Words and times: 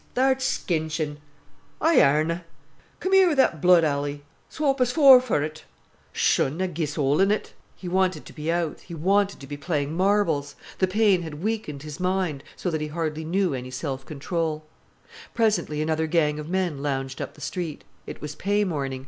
"Tha'rt 0.15 0.41
skinchin'!" 0.41 1.19
"I 1.79 2.01
arena!" 2.01 2.43
"Come 2.99 3.13
'ere 3.13 3.27
with 3.27 3.37
that 3.37 3.61
blood 3.61 3.83
alley." 3.83 4.23
"Swop 4.49 4.81
us 4.81 4.91
four 4.91 5.21
for't." 5.21 5.63
"Shonna, 6.11 6.67
gie's 6.73 6.95
hold 6.95 7.21
on't." 7.21 7.53
He 7.75 7.87
wanted 7.87 8.25
to 8.25 8.33
be 8.33 8.51
out, 8.51 8.79
he 8.79 8.95
wanted 8.95 9.39
to 9.39 9.45
be 9.45 9.57
playing 9.57 9.93
marbles. 9.93 10.55
The 10.79 10.87
pain 10.87 11.21
had 11.21 11.43
weakened 11.43 11.83
his 11.83 11.99
mind, 11.99 12.43
so 12.55 12.71
that 12.71 12.81
he 12.81 12.87
hardly 12.87 13.23
knew 13.23 13.53
any 13.53 13.69
self 13.69 14.03
control. 14.03 14.63
Presently 15.35 15.83
another 15.83 16.07
gang 16.07 16.39
of 16.39 16.49
men 16.49 16.81
lounged 16.81 17.21
up 17.21 17.35
the 17.35 17.39
street. 17.41 17.83
It 18.07 18.21
was 18.23 18.33
pay 18.33 18.63
morning. 18.63 18.99